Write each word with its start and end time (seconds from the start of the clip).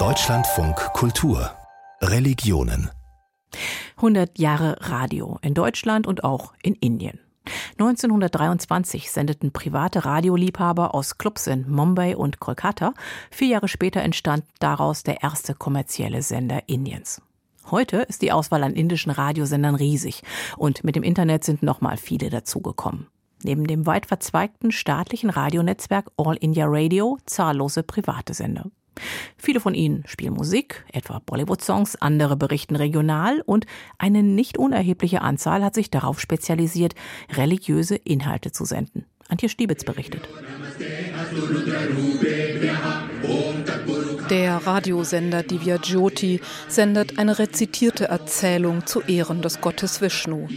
Deutschlandfunk 0.00 0.74
Kultur 0.94 1.52
Religionen 2.00 2.90
100 3.98 4.36
Jahre 4.36 4.76
Radio 4.80 5.38
in 5.42 5.54
Deutschland 5.54 6.08
und 6.08 6.24
auch 6.24 6.54
in 6.60 6.74
Indien. 6.74 7.20
1923 7.78 9.12
sendeten 9.12 9.52
private 9.52 10.04
Radioliebhaber 10.04 10.92
aus 10.92 11.18
Clubs 11.18 11.46
in 11.46 11.70
Mumbai 11.70 12.16
und 12.16 12.40
Kolkata. 12.40 12.94
Vier 13.30 13.46
Jahre 13.46 13.68
später 13.68 14.02
entstand 14.02 14.44
daraus 14.58 15.04
der 15.04 15.22
erste 15.22 15.54
kommerzielle 15.54 16.22
Sender 16.22 16.64
Indiens. 16.66 17.22
Heute 17.70 17.98
ist 17.98 18.22
die 18.22 18.32
Auswahl 18.32 18.64
an 18.64 18.74
indischen 18.74 19.12
Radiosendern 19.12 19.76
riesig 19.76 20.24
und 20.56 20.82
mit 20.82 20.96
dem 20.96 21.04
Internet 21.04 21.44
sind 21.44 21.62
noch 21.62 21.80
mal 21.80 21.96
viele 21.96 22.28
dazugekommen. 22.28 23.06
Neben 23.44 23.66
dem 23.66 23.84
weit 23.84 24.06
verzweigten 24.06 24.72
staatlichen 24.72 25.28
Radionetzwerk 25.28 26.10
All 26.16 26.36
India 26.36 26.64
Radio 26.66 27.18
zahllose 27.26 27.82
private 27.82 28.32
Sender. 28.32 28.70
Viele 29.36 29.60
von 29.60 29.74
ihnen 29.74 30.02
spielen 30.06 30.32
Musik, 30.34 30.84
etwa 30.92 31.20
Bollywood-Songs, 31.26 31.96
andere 31.96 32.36
berichten 32.36 32.76
regional 32.76 33.42
und 33.44 33.66
eine 33.98 34.22
nicht 34.22 34.56
unerhebliche 34.56 35.20
Anzahl 35.20 35.62
hat 35.62 35.74
sich 35.74 35.90
darauf 35.90 36.20
spezialisiert, 36.20 36.94
religiöse 37.36 37.96
Inhalte 37.96 38.50
zu 38.50 38.64
senden. 38.64 39.04
Antje 39.28 39.48
Stiebitz 39.48 39.84
berichtet. 39.84 40.28
Der 44.34 44.66
Radiosender 44.66 45.44
Divya 45.44 45.76
Jyoti 45.76 46.40
sendet 46.66 47.20
eine 47.20 47.38
rezitierte 47.38 48.06
Erzählung 48.06 48.84
zu 48.84 49.00
Ehren 49.02 49.42
des 49.42 49.60
Gottes 49.60 50.00
Vishnu. 50.00 50.48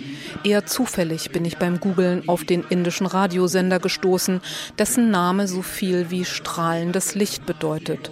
Eher 0.44 0.66
zufällig 0.66 1.30
bin 1.30 1.45
ich 1.45 1.59
beim 1.59 1.80
Googlen 1.80 2.27
auf 2.27 2.44
den 2.44 2.63
indischen 2.70 3.05
Radiosender 3.05 3.77
gestoßen, 3.77 4.41
dessen 4.80 5.12
Name 5.12 5.48
so 5.48 5.62
viel 5.62 6.09
wie 6.09 6.26
strahlendes 6.26 7.13
Licht 7.13 7.45
bedeutet. 7.45 8.09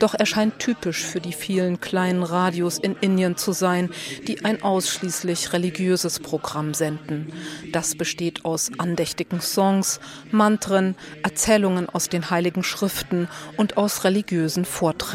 Doch 0.00 0.12
er 0.12 0.26
scheint 0.26 0.58
typisch 0.58 1.02
für 1.02 1.22
die 1.22 1.32
vielen 1.32 1.80
kleinen 1.80 2.22
Radios 2.22 2.76
in 2.76 2.94
Indien 3.00 3.38
zu 3.38 3.52
sein, 3.52 3.88
die 4.28 4.44
ein 4.44 4.62
ausschließlich 4.62 5.54
religiöses 5.54 6.20
Programm 6.20 6.74
senden. 6.74 7.32
Das 7.72 7.94
besteht 7.94 8.44
aus 8.44 8.70
andächtigen 8.76 9.40
Songs, 9.40 9.98
Mantren, 10.30 10.94
Erzählungen 11.22 11.88
aus 11.88 12.10
den 12.10 12.28
heiligen 12.28 12.62
Schriften 12.62 13.28
und 13.56 13.78
aus 13.78 14.04
religiösen 14.04 14.66
Vorträgen. 14.66 15.05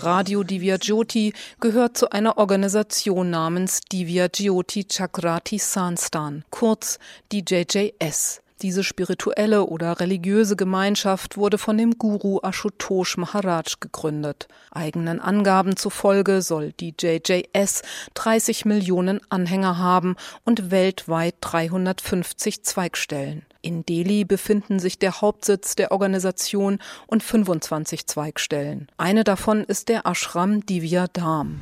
Radio 0.00 0.42
Divya 0.42 0.76
Jyoti 0.76 1.32
gehört 1.58 1.96
zu 1.96 2.10
einer 2.10 2.36
Organisation 2.36 3.30
namens 3.30 3.80
Divya 3.80 4.28
Jyoti 4.34 4.84
Chakrati 4.84 5.58
Sanstan, 5.58 6.44
kurz 6.50 6.98
DJJS. 7.32 8.42
Diese 8.60 8.84
spirituelle 8.84 9.64
oder 9.64 10.00
religiöse 10.00 10.54
Gemeinschaft 10.54 11.38
wurde 11.38 11.56
von 11.56 11.78
dem 11.78 11.98
Guru 11.98 12.40
Ashutosh 12.42 13.16
Maharaj 13.16 13.76
gegründet. 13.80 14.48
Eigenen 14.70 15.18
Angaben 15.18 15.76
zufolge 15.76 16.42
soll 16.42 16.72
die 16.72 16.94
JJS 16.98 17.82
30 18.14 18.66
Millionen 18.66 19.20
Anhänger 19.30 19.78
haben 19.78 20.16
und 20.44 20.70
weltweit 20.70 21.36
350 21.40 22.64
Zweigstellen. 22.64 23.46
In 23.64 23.86
Delhi 23.86 24.24
befinden 24.24 24.80
sich 24.80 24.98
der 24.98 25.20
Hauptsitz 25.20 25.76
der 25.76 25.92
Organisation 25.92 26.80
und 27.06 27.22
25 27.22 28.08
Zweigstellen. 28.08 28.88
Eine 28.96 29.22
davon 29.22 29.62
ist 29.62 29.88
der 29.88 30.04
Ashram 30.04 30.66
Divya 30.66 31.06
Dham. 31.06 31.60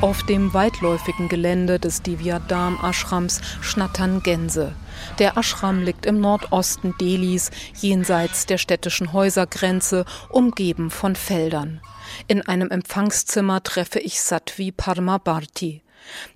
Auf 0.00 0.22
dem 0.24 0.54
weitläufigen 0.54 1.28
Gelände 1.28 1.78
des 1.78 2.02
Divyadam 2.02 2.78
Ashrams 2.82 3.40
schnattern 3.60 4.22
Gänse. 4.22 4.74
Der 5.18 5.36
Ashram 5.36 5.82
liegt 5.82 6.06
im 6.06 6.18
Nordosten 6.18 6.94
Delis, 6.98 7.50
jenseits 7.74 8.46
der 8.46 8.58
städtischen 8.58 9.12
Häusergrenze, 9.12 10.06
umgeben 10.30 10.90
von 10.90 11.14
Feldern. 11.14 11.82
In 12.26 12.42
einem 12.42 12.70
Empfangszimmer 12.70 13.62
treffe 13.62 14.00
ich 14.00 14.20
Satvi 14.22 14.72
Parmabharti. 14.72 15.82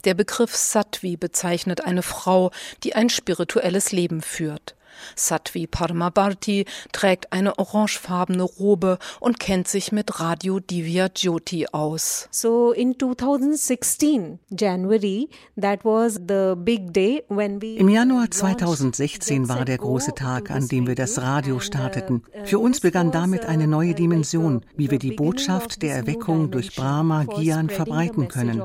Der 0.05 0.15
Begriff 0.15 0.55
Satvi 0.55 1.17
bezeichnet 1.17 1.83
eine 1.83 2.03
Frau, 2.03 2.51
die 2.83 2.95
ein 2.95 3.09
spirituelles 3.09 3.93
Leben 3.93 4.23
führt. 4.23 4.75
Satvi 5.15 5.67
Parmabharti 5.67 6.65
trägt 6.93 7.33
eine 7.33 7.59
orangefarbene 7.59 8.43
Robe 8.43 8.99
und 9.21 9.41
kennt 9.41 9.69
sich 9.69 9.93
mit 9.93 10.21
Radio 10.21 10.61
Divya 10.61 11.09
Jyoti 11.15 11.67
aus. 11.73 12.29
So 12.31 12.73
in 12.73 12.99
2016 12.99 14.39
January 14.51 15.29
that 15.61 15.85
was 15.85 16.15
the 16.15 16.55
big 16.57 16.93
day 16.93 17.23
when 17.29 17.61
we 17.61 17.77
Im 17.77 17.89
Januar 17.89 18.31
2016 18.31 19.49
war 19.49 19.65
der 19.65 19.79
große 19.79 20.15
Tag, 20.15 20.51
an 20.51 20.69
dem 20.69 20.87
wir 20.87 20.95
das 20.95 21.21
Radio 21.21 21.61
starteten. 21.61 22.23
Für 22.45 22.59
uns 22.59 22.81
begann 22.81 23.11
damit 23.11 23.45
eine 23.47 23.67
neue 23.67 23.95
Dimension, 23.95 24.63
wie 24.77 24.91
wir 24.91 24.99
die 24.99 25.13
Botschaft 25.13 25.83
der 25.83 25.95
Erweckung 25.95 26.51
durch 26.51 26.75
Brahma 26.75 27.25
Gyan 27.25 27.69
verbreiten 27.71 28.29
können. 28.29 28.63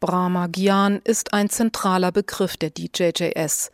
Brahma 0.00 0.46
Gyan 0.46 1.00
ist 1.04 1.32
ein 1.32 1.50
zentraler 1.50 2.12
Begriff 2.12 2.56
der 2.56 2.70
DJJS. 2.70 3.70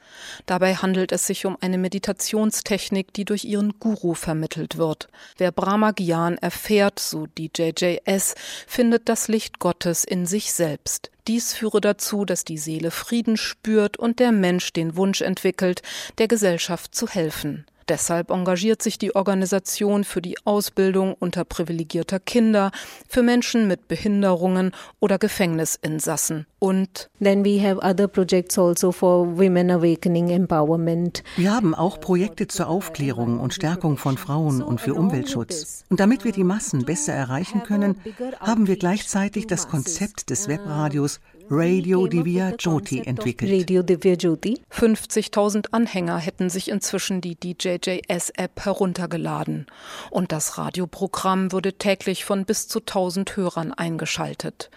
Dabei 0.48 0.76
handelt 0.76 1.12
es 1.12 1.26
sich 1.26 1.44
um 1.44 1.58
eine 1.60 1.76
Meditationstechnik, 1.76 3.12
die 3.12 3.26
durch 3.26 3.44
ihren 3.44 3.78
Guru 3.80 4.14
vermittelt 4.14 4.78
wird. 4.78 5.08
Wer 5.36 5.52
Brahma 5.52 5.90
Gyan 5.90 6.38
erfährt, 6.38 6.98
so 6.98 7.26
die 7.26 7.50
JJS, 7.54 8.34
findet 8.66 9.10
das 9.10 9.28
Licht 9.28 9.58
Gottes 9.58 10.04
in 10.04 10.24
sich 10.24 10.54
selbst. 10.54 11.10
Dies 11.26 11.52
führe 11.52 11.82
dazu, 11.82 12.24
dass 12.24 12.44
die 12.44 12.56
Seele 12.56 12.90
Frieden 12.90 13.36
spürt 13.36 13.98
und 13.98 14.20
der 14.20 14.32
Mensch 14.32 14.72
den 14.72 14.96
Wunsch 14.96 15.20
entwickelt, 15.20 15.82
der 16.16 16.28
Gesellschaft 16.28 16.94
zu 16.94 17.06
helfen. 17.08 17.66
Deshalb 17.88 18.30
engagiert 18.30 18.82
sich 18.82 18.98
die 18.98 19.16
Organisation 19.16 20.04
für 20.04 20.20
die 20.20 20.36
Ausbildung 20.44 21.14
unterprivilegierter 21.14 22.20
Kinder, 22.20 22.70
für 23.08 23.22
Menschen 23.22 23.66
mit 23.66 23.88
Behinderungen 23.88 24.72
oder 25.00 25.18
Gefängnisinsassen 25.18 26.46
und 26.58 27.08
Then 27.20 27.44
we 27.44 27.60
have 27.62 27.80
other 27.82 28.08
projects 28.08 28.58
also 28.58 28.92
for 28.92 29.38
women 29.38 29.70
awakening 29.70 30.30
empowerment. 30.30 31.22
Wir 31.36 31.54
haben 31.54 31.74
auch 31.74 32.00
Projekte 32.00 32.46
zur 32.48 32.68
Aufklärung 32.68 33.40
und 33.40 33.54
Stärkung 33.54 33.96
von 33.96 34.18
Frauen 34.18 34.62
und 34.62 34.80
für 34.80 34.94
Umweltschutz. 34.94 35.84
Und 35.88 36.00
damit 36.00 36.24
wir 36.24 36.32
die 36.32 36.44
Massen 36.44 36.84
besser 36.84 37.12
erreichen 37.12 37.62
können, 37.62 37.96
haben 38.40 38.66
wir 38.66 38.76
gleichzeitig 38.76 39.46
das 39.46 39.68
Konzept 39.68 40.30
des 40.30 40.48
Webradios 40.48 41.20
Radio 41.50 42.06
Divya 42.06 42.52
Jyoti 42.58 43.00
entwickelt. 43.06 43.50
Radio 43.50 43.82
Divya 43.82 44.14
Jyoti. 44.14 44.60
50.000 44.70 45.68
Anhänger 45.70 46.18
hätten 46.18 46.50
sich 46.50 46.68
inzwischen 46.68 47.22
die 47.22 47.36
DJJS-App 47.36 48.64
heruntergeladen. 48.66 49.66
Und 50.10 50.32
das 50.32 50.58
Radioprogramm 50.58 51.50
würde 51.50 51.72
täglich 51.72 52.26
von 52.26 52.44
bis 52.44 52.68
zu 52.68 52.80
1000 52.80 53.36
Hörern 53.36 53.72
eingeschaltet. 53.72 54.70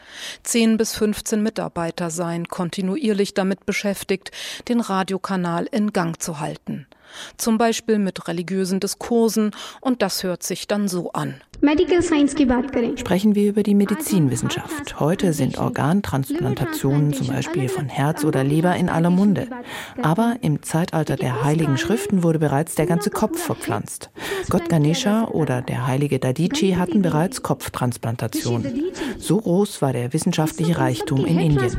10 0.44 0.78
bis 0.78 0.96
15 0.96 1.44
Mitarbeiter 1.44 2.10
seien 2.10 2.48
kontinuierlich 2.48 3.34
damit 3.34 3.66
beschäftigt, 3.66 4.32
den 4.70 4.80
Radiokanal 4.80 5.66
in 5.66 5.92
Gang 5.92 6.22
zu 6.22 6.40
halten 6.40 6.88
zum 7.38 7.58
Beispiel 7.58 8.00
mit 8.00 8.28
religiösen 8.28 8.80
Diskursen, 8.80 9.52
und 9.82 10.02
das 10.02 10.24
hört 10.24 10.44
sich 10.44 10.68
dann 10.68 10.88
so 10.88 11.12
an. 11.12 11.36
Sprechen 12.98 13.36
wir 13.36 13.50
über 13.50 13.62
die 13.62 13.76
Medizinwissenschaft. 13.76 15.00
Heute 15.00 15.32
sind 15.34 15.60
Organtransplantationen 15.60 17.14
zum 17.14 17.28
Beispiel 17.28 17.70
von 17.70 17.88
Herz 17.88 18.24
oder 18.24 18.44
Leber 18.44 18.76
in 18.76 18.90
aller 18.90 19.12
Munde. 19.12 19.48
Aber 20.02 20.38
im 20.42 20.64
Zeitalter 20.64 21.18
der 21.18 21.44
heiligen 21.44 21.78
Schriften 21.78 22.24
wurde 22.24 22.40
bereits 22.40 22.74
der 22.74 22.88
ganze 22.88 23.12
Kopf 23.12 23.40
verpflanzt. 23.40 24.10
Gott 24.50 24.70
Ganesha 24.70 25.26
oder 25.26 25.62
der 25.62 25.86
heilige 25.86 26.18
Dadichi 26.18 26.72
hatten 26.72 27.04
bereits 27.04 27.44
Kopftransplantationen. 27.44 28.86
So 29.20 29.38
groß 29.38 29.84
war 29.84 29.94
der 29.94 30.14
wissenschaftliche 30.14 30.80
Reichtum 30.80 31.26
in 31.26 31.40
Indien. 31.40 31.78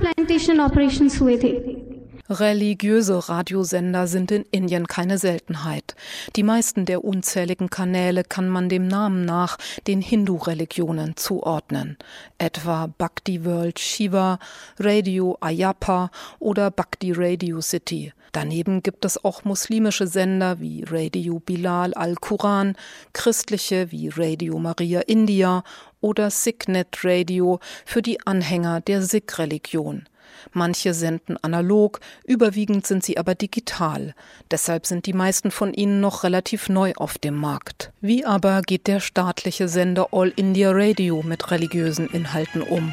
Religiöse 2.40 3.28
Radiosender 3.28 4.06
sind 4.06 4.30
in 4.30 4.44
Indien 4.50 4.86
keine 4.86 5.18
Seltenheit. 5.18 5.94
Die 6.36 6.42
meisten 6.42 6.84
der 6.84 7.04
unzähligen 7.04 7.70
Kanäle 7.70 8.24
kann 8.24 8.48
man 8.48 8.68
dem 8.68 8.86
Namen 8.86 9.24
nach 9.24 9.58
den 9.86 10.00
Hindu-Religionen 10.00 11.16
zuordnen, 11.16 11.96
etwa 12.38 12.86
Bhakti 12.86 13.44
World 13.44 13.78
Shiva, 13.78 14.38
Radio 14.78 15.36
Ayappa 15.40 16.10
oder 16.38 16.70
Bhakti 16.70 17.12
Radio 17.12 17.60
City. 17.60 18.12
Daneben 18.32 18.82
gibt 18.82 19.04
es 19.04 19.22
auch 19.22 19.44
muslimische 19.44 20.06
Sender 20.06 20.58
wie 20.58 20.84
Radio 20.88 21.38
Bilal 21.38 21.92
al-Quran, 21.92 22.76
christliche 23.12 23.92
wie 23.92 24.08
Radio 24.08 24.58
Maria 24.58 25.00
India 25.00 25.62
oder 26.00 26.30
Siknet 26.30 27.04
Radio 27.04 27.60
für 27.84 28.00
die 28.00 28.26
Anhänger 28.26 28.80
der 28.80 29.02
Sikh-Religion. 29.02 30.06
Manche 30.52 30.94
senden 30.94 31.36
analog, 31.42 32.00
überwiegend 32.24 32.86
sind 32.86 33.04
sie 33.04 33.18
aber 33.18 33.34
digital. 33.34 34.14
Deshalb 34.50 34.86
sind 34.86 35.06
die 35.06 35.12
meisten 35.12 35.50
von 35.50 35.72
ihnen 35.74 36.00
noch 36.00 36.24
relativ 36.24 36.68
neu 36.68 36.92
auf 36.96 37.18
dem 37.18 37.36
Markt. 37.36 37.92
Wie 38.00 38.24
aber 38.24 38.62
geht 38.62 38.86
der 38.86 39.00
staatliche 39.00 39.68
Sender 39.68 40.08
All 40.12 40.32
India 40.36 40.70
Radio 40.72 41.22
mit 41.22 41.50
religiösen 41.50 42.08
Inhalten 42.08 42.62
um? 42.62 42.92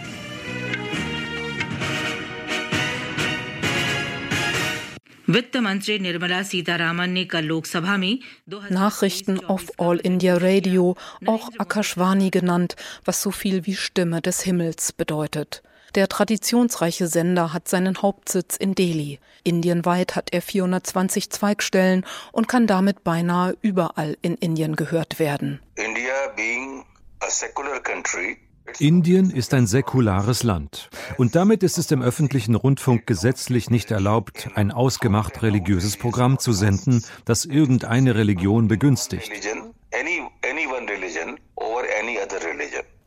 Nachrichten 8.69 9.45
auf 9.45 9.71
All 9.77 9.97
India 9.99 10.37
Radio, 10.37 10.95
auch 11.27 11.49
Akashvani 11.59 12.31
genannt, 12.31 12.75
was 13.05 13.21
so 13.21 13.29
viel 13.29 13.67
wie 13.67 13.75
Stimme 13.75 14.23
des 14.23 14.41
Himmels 14.41 14.91
bedeutet. 14.91 15.61
Der 15.95 16.07
traditionsreiche 16.07 17.07
Sender 17.07 17.53
hat 17.53 17.67
seinen 17.67 18.01
Hauptsitz 18.01 18.55
in 18.55 18.75
Delhi. 18.75 19.19
Indienweit 19.43 20.15
hat 20.15 20.29
er 20.31 20.41
420 20.41 21.29
Zweigstellen 21.29 22.05
und 22.31 22.47
kann 22.47 22.67
damit 22.67 23.03
beinahe 23.03 23.57
überall 23.61 24.17
in 24.21 24.35
Indien 24.35 24.75
gehört 24.75 25.19
werden. 25.19 25.59
India 25.75 26.13
being 26.35 26.83
a 27.21 27.29
secular 27.29 27.79
country 27.79 28.37
Indien 28.77 29.31
ist 29.31 29.53
ein 29.55 29.65
säkulares 29.65 30.43
Land 30.43 30.89
und 31.17 31.35
damit 31.35 31.63
ist 31.63 31.79
es 31.79 31.87
dem 31.87 32.03
öffentlichen 32.03 32.53
Rundfunk 32.53 33.07
gesetzlich 33.07 33.71
nicht 33.71 33.89
erlaubt, 33.89 34.49
ein 34.53 34.71
ausgemacht 34.71 35.41
religiöses 35.41 35.97
Programm 35.97 36.37
zu 36.37 36.53
senden, 36.53 37.03
das 37.25 37.45
irgendeine 37.45 38.13
Religion 38.13 38.67
begünstigt 38.67 39.31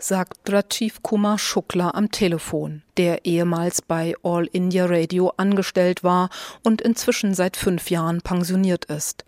sagt 0.02 0.52
Rajiv 0.52 1.00
Kumar 1.02 1.38
Shukla 1.38 1.90
am 1.94 2.10
Telefon, 2.10 2.82
der 2.96 3.24
ehemals 3.24 3.80
bei 3.82 4.14
All 4.24 4.48
India 4.50 4.84
Radio 4.86 5.32
angestellt 5.36 6.02
war 6.02 6.28
und 6.64 6.80
inzwischen 6.80 7.34
seit 7.34 7.56
fünf 7.56 7.88
Jahren 7.88 8.20
pensioniert 8.20 8.86
ist. 8.86 9.24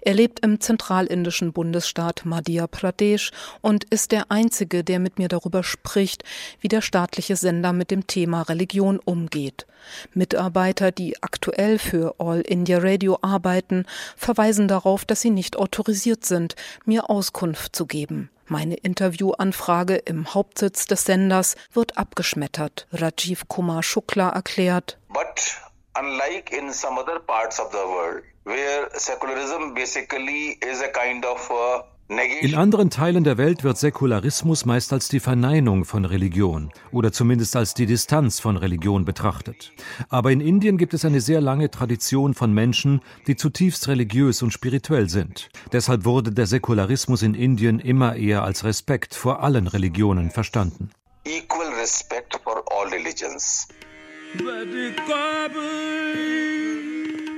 Er 0.00 0.14
lebt 0.14 0.44
im 0.44 0.60
zentralindischen 0.60 1.52
Bundesstaat 1.52 2.24
Madhya 2.24 2.66
Pradesh 2.66 3.30
und 3.60 3.84
ist 3.84 4.10
der 4.10 4.32
Einzige, 4.32 4.82
der 4.82 4.98
mit 4.98 5.18
mir 5.18 5.28
darüber 5.28 5.62
spricht, 5.62 6.24
wie 6.60 6.68
der 6.68 6.80
staatliche 6.80 7.36
Sender 7.36 7.72
mit 7.72 7.92
dem 7.92 8.08
Thema 8.08 8.42
Religion 8.42 8.98
umgeht. 8.98 9.64
Mitarbeiter, 10.12 10.90
die 10.90 11.22
aktuell 11.22 11.78
für 11.78 12.16
All 12.18 12.40
India 12.40 12.78
Radio 12.78 13.16
arbeiten, 13.22 13.86
verweisen 14.16 14.66
darauf, 14.66 15.04
dass 15.04 15.20
sie 15.20 15.30
nicht 15.30 15.56
autorisiert 15.56 16.24
sind, 16.24 16.56
mir 16.84 17.08
Auskunft 17.08 17.76
zu 17.76 17.86
geben. 17.86 18.28
Meine 18.48 18.76
Interviewanfrage 18.76 19.96
im 19.96 20.32
Hauptsitz 20.32 20.86
des 20.86 21.04
Senders 21.04 21.56
wird 21.72 21.98
abgeschmettert. 21.98 22.86
Rajiv 22.92 23.48
Kumar 23.48 23.82
Shukla 23.82 24.28
erklärt. 24.30 24.98
But 25.08 25.60
unlike 25.98 26.56
in 26.56 26.72
some 26.72 26.96
other 26.96 27.18
parts 27.18 27.58
of 27.58 27.72
the 27.72 27.78
world, 27.78 28.22
where 28.44 28.88
secularism 28.92 29.74
basically 29.74 30.58
is 30.64 30.80
a 30.80 30.88
kind 30.88 31.24
of 31.26 31.50
uh, 31.50 31.82
in 32.08 32.54
anderen 32.54 32.90
Teilen 32.90 33.24
der 33.24 33.36
Welt 33.36 33.64
wird 33.64 33.78
Säkularismus 33.78 34.64
meist 34.64 34.92
als 34.92 35.08
die 35.08 35.18
Verneinung 35.18 35.84
von 35.84 36.04
Religion 36.04 36.70
oder 36.92 37.12
zumindest 37.12 37.56
als 37.56 37.74
die 37.74 37.86
Distanz 37.86 38.38
von 38.38 38.56
Religion 38.56 39.04
betrachtet. 39.04 39.72
Aber 40.08 40.30
in 40.30 40.40
Indien 40.40 40.78
gibt 40.78 40.94
es 40.94 41.04
eine 41.04 41.20
sehr 41.20 41.40
lange 41.40 41.68
Tradition 41.68 42.34
von 42.34 42.52
Menschen, 42.52 43.00
die 43.26 43.34
zutiefst 43.34 43.88
religiös 43.88 44.42
und 44.42 44.52
spirituell 44.52 45.08
sind. 45.08 45.48
Deshalb 45.72 46.04
wurde 46.04 46.30
der 46.30 46.46
Säkularismus 46.46 47.22
in 47.22 47.34
Indien 47.34 47.80
immer 47.80 48.14
eher 48.14 48.44
als 48.44 48.62
Respekt 48.62 49.14
vor 49.16 49.42
allen 49.42 49.66
Religionen 49.66 50.30
verstanden. 50.30 50.90
Equal 51.24 51.74
respect 51.74 52.38
for 52.44 52.62
all 52.70 52.88
religions. 52.88 53.66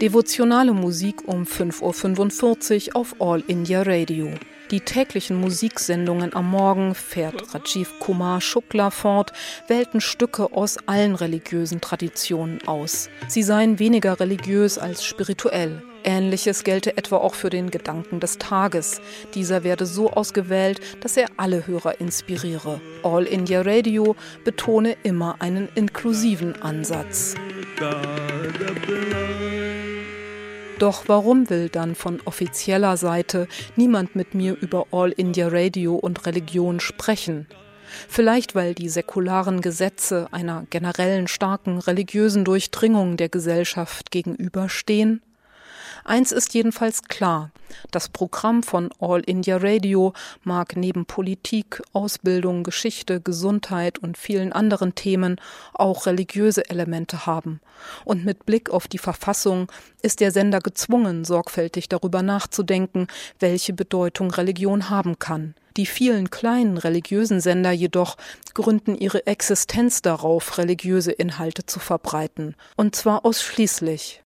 Devotionale 0.01 0.73
Musik 0.73 1.27
um 1.27 1.43
5.45 1.43 2.91
Uhr 2.91 2.97
auf 2.97 3.17
All 3.21 3.43
India 3.49 3.83
Radio. 3.83 4.31
Die 4.71 4.79
täglichen 4.79 5.41
Musiksendungen 5.41 6.35
am 6.35 6.51
Morgen 6.53 6.95
fährt 6.95 7.53
Rajiv 7.53 7.99
Kumar 7.99 8.41
Shukla 8.41 8.91
fort, 8.91 9.33
wählten 9.67 10.01
Stücke 10.01 10.53
aus 10.53 10.77
allen 10.87 11.17
religiösen 11.17 11.81
Traditionen 11.81 12.61
aus. 12.69 13.11
Sie 13.27 13.43
seien 13.43 13.81
weniger 13.81 14.21
religiös 14.21 14.79
als 14.79 15.05
spirituell. 15.05 15.83
Ähnliches 16.05 16.63
gelte 16.63 16.97
etwa 16.97 17.17
auch 17.17 17.35
für 17.35 17.51
den 17.51 17.73
Gedanken 17.73 18.21
des 18.21 18.39
Tages. 18.39 19.01
Dieser 19.35 19.65
werde 19.65 19.85
so 19.85 20.13
ausgewählt, 20.13 20.81
dass 21.01 21.17
er 21.17 21.27
alle 21.39 21.67
Hörer 21.67 22.01
inspiriere. 22.01 22.81
All 23.03 23.25
India 23.25 23.63
Radio 23.63 24.15
betone 24.45 24.97
immer 25.03 25.37
einen 25.41 25.69
inklusiven 25.75 26.63
Ansatz. 26.63 27.35
Doch 30.79 31.05
warum 31.09 31.51
will 31.51 31.69
dann 31.69 31.97
von 31.97 32.21
offizieller 32.25 32.97
Seite 32.97 33.49
niemand 33.75 34.15
mit 34.15 34.35
mir 34.35 34.57
über 34.61 34.87
All 34.93 35.11
India 35.11 35.49
Radio 35.49 35.97
und 35.97 36.25
Religion 36.25 36.79
sprechen? 36.79 37.49
Vielleicht 38.09 38.55
weil 38.55 38.75
die 38.75 38.89
säkularen 38.89 39.61
Gesetze 39.61 40.29
einer 40.31 40.67
generellen 40.71 41.27
starken 41.27 41.79
religiösen 41.79 42.45
Durchdringung 42.45 43.17
der 43.17 43.29
Gesellschaft 43.29 44.13
gegenüberstehen? 44.13 45.21
Eins 46.09 46.33
ist 46.33 46.55
jedenfalls 46.55 47.03
klar. 47.03 47.51
Das 47.91 48.09
Programm 48.09 48.63
von 48.63 48.89
All 48.99 49.21
India 49.21 49.59
Radio 49.59 50.15
mag 50.43 50.75
neben 50.75 51.05
Politik, 51.05 51.83
Ausbildung, 51.93 52.63
Geschichte, 52.63 53.21
Gesundheit 53.21 53.99
und 53.99 54.17
vielen 54.17 54.55
anderen 54.55 54.95
Themen 54.95 55.39
auch 55.75 56.07
religiöse 56.07 56.71
Elemente 56.71 57.27
haben. 57.27 57.61
Und 58.07 58.25
mit 58.25 58.47
Blick 58.47 58.71
auf 58.71 58.89
die 58.89 58.97
Verfassung 58.97 59.71
ist 60.01 60.21
der 60.21 60.33
Sender 60.33 60.61
gezwungen, 60.61 61.27
sorgfältig 61.27 61.91
darüber 61.91 62.23
nachzudenken, 62.23 63.07
welche 63.39 63.75
Bedeutung 63.75 64.31
Religion 64.31 64.89
haben 64.89 65.19
kann. 65.19 65.55
Die 65.77 65.85
vielen 65.85 66.31
kleinen 66.31 66.79
religiösen 66.79 67.43
Sender 67.43 67.73
jedoch 67.73 68.17
gründen 68.55 68.97
ihre 68.97 69.27
Existenz 69.27 70.01
darauf, 70.01 70.57
religiöse 70.57 71.13
Inhalte 71.13 71.67
zu 71.67 71.81
verbreiten. 71.81 72.57
Und 72.77 72.97
zwar 72.97 73.27
ausschließlich. 73.27 74.23